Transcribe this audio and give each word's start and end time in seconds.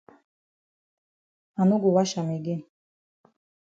I 1.59 1.61
no 1.69 1.81
go 1.83 1.89
wash 1.95 2.13
am 2.21 2.29
again. 2.37 2.61